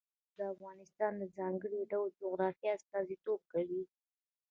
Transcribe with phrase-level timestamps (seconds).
[0.07, 3.83] رسوب د افغانستان د ځانګړي ډول جغرافیه استازیتوب کوي.